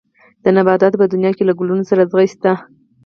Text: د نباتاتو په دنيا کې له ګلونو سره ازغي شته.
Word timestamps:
د 0.43 0.45
نباتاتو 0.57 0.99
په 1.01 1.05
دنيا 1.13 1.31
کې 1.37 1.43
له 1.45 1.53
ګلونو 1.59 1.83
سره 1.89 2.01
ازغي 2.05 2.27
شته. 2.33 2.51